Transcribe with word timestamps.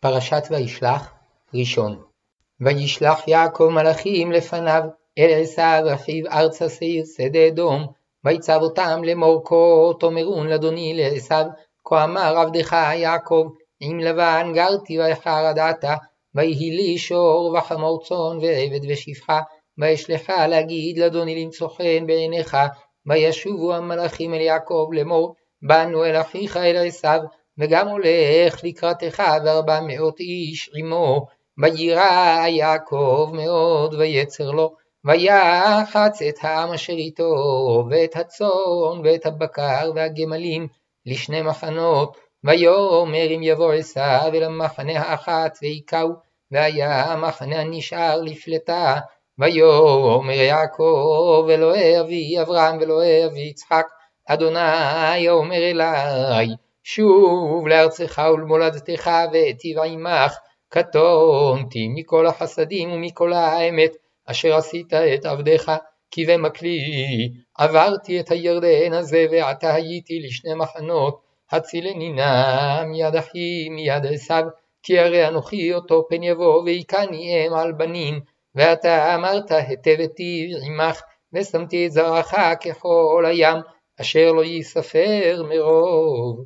פרשת 0.00 0.42
וישלח, 0.50 1.12
ראשון. 1.54 2.02
וישלח 2.60 3.28
יעקב 3.28 3.68
מלאכים 3.72 4.32
לפניו, 4.32 4.82
אל 5.18 5.42
עשיו 5.42 5.82
אחיו 5.94 6.26
ארצה 6.26 6.68
שעיר 6.68 7.04
שדה 7.16 7.46
אדום, 7.48 7.86
ויצב 8.24 8.58
אותם 8.62 9.04
לאמור 9.04 9.42
כה 9.44 9.98
תאמרון 10.00 10.46
לאדוני 10.46 10.94
לעשיו, 10.94 11.44
כה 11.84 12.04
אמר 12.04 12.38
עבדך 12.38 12.76
יעקב, 12.94 13.48
עם 13.80 13.98
לבן 13.98 14.52
גרתי 14.54 15.00
ויחרדעת, 15.00 15.84
ויהי 16.34 16.70
לי 16.70 16.98
שור 16.98 17.56
וחמור 17.58 18.02
צאן 18.04 18.38
ועבד 18.42 18.90
ושפחה, 18.90 19.40
וישלחה 19.78 20.46
להגיד 20.46 20.98
לאדוני 20.98 21.44
למצוא 21.44 21.68
חן 21.68 22.06
בעיניך, 22.06 22.56
וישובו 23.06 23.74
המלאכים 23.74 24.34
אל 24.34 24.40
יעקב 24.40 24.88
לאמור, 24.92 25.34
באנו 25.62 26.04
אל 26.04 26.20
אחיך 26.20 26.56
אל 26.56 26.86
עשיו, 26.86 27.20
וגם 27.58 27.88
הולך 27.88 28.64
לקראתך 28.64 29.22
וארבע 29.44 29.80
מאות 29.80 30.20
איש 30.20 30.70
עמו, 30.74 31.26
וירא 31.58 32.46
יעקב 32.46 33.30
מאוד 33.32 33.94
ויצר 33.94 34.50
לו, 34.50 34.74
ויחץ 35.04 36.22
את 36.22 36.34
העם 36.42 36.72
אשר 36.72 36.92
איתו, 36.92 37.34
ואת 37.90 38.16
הצאן 38.16 39.00
ואת 39.04 39.26
הבקר 39.26 39.90
והגמלים 39.94 40.68
לשני 41.06 41.42
מחנות, 41.42 42.16
ויאמר 42.44 43.26
אם 43.36 43.40
יבוא 43.42 43.72
עשיו 43.72 44.30
אל 44.34 44.42
המחנה 44.42 45.00
האחת 45.00 45.58
והיכהו, 45.62 46.12
והיה 46.50 47.12
המחנה 47.12 47.60
הנשאר 47.60 48.20
לפלטה, 48.22 48.98
ויאמר 49.38 50.32
יעקב 50.32 51.46
אלוהי 51.50 52.00
אבי 52.00 52.40
אברהם 52.40 52.78
ואלוהי 52.78 53.26
אבי 53.26 53.40
יצחק, 53.40 53.86
אדוני 54.28 55.28
אומר 55.28 55.56
אלי, 55.56 56.54
שוב 56.90 57.68
לארצך 57.68 58.22
ולמולדתך 58.34 59.10
ואיטיב 59.32 59.78
עמך, 59.78 60.36
קטונתי 60.68 61.88
מכל 61.88 62.26
החסדים 62.26 62.92
ומכל 62.92 63.32
האמת 63.32 63.96
אשר 64.26 64.56
עשית 64.56 64.94
את 64.94 65.26
עבדיך, 65.26 65.72
כי 66.10 66.26
במקלי 66.26 66.78
עברתי 67.58 68.20
את 68.20 68.30
הירדן 68.30 68.92
הזה 68.92 69.26
ועתה 69.30 69.74
הייתי 69.74 70.20
לשני 70.20 70.54
מחנות, 70.54 71.20
הצילני 71.50 72.12
נא 72.12 72.84
מיד 72.84 73.14
אחי 73.16 73.68
מיד 73.68 74.06
עשיו, 74.06 74.44
כי 74.82 74.98
הרי 74.98 75.28
אנוכי 75.28 75.74
אותו 75.74 76.06
פן 76.08 76.22
יבוא 76.22 76.62
והיכני 76.62 77.46
אם 77.46 77.54
על 77.54 77.72
בנים, 77.72 78.20
ואתה 78.54 79.14
אמרת 79.14 79.50
היטב 79.50 79.96
היטיב 79.98 80.50
עמך, 80.66 81.00
ושמתי 81.32 81.86
את 81.86 81.92
זרעך 81.92 82.34
ככל 82.64 83.24
הים, 83.26 83.56
אשר 84.00 84.32
לא 84.32 84.44
ייספר 84.44 85.42
מרוב. 85.48 86.36